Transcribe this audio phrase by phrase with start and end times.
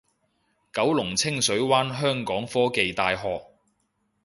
[0.73, 3.43] 九龍清水灣香港科技大學